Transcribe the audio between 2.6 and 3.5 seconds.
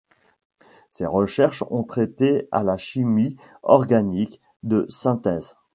la chimie